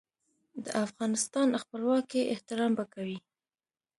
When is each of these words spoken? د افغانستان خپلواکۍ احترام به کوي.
د 0.63 0.65
افغانستان 0.85 1.47
خپلواکۍ 1.61 2.21
احترام 2.33 2.71
به 2.77 2.85
کوي. 2.93 3.17